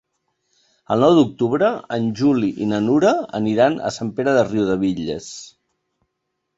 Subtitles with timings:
[0.95, 1.69] El nou d'octubre
[1.99, 3.13] en Juli i na Nura
[3.43, 5.33] aniran a Sant Pere de Riudebitlles.